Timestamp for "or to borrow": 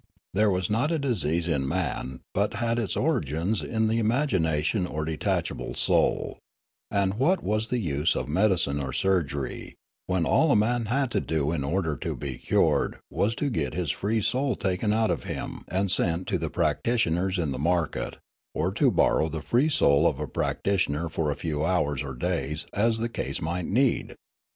18.55-19.29